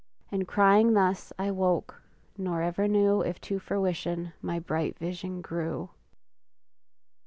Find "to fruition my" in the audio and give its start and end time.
3.41-4.57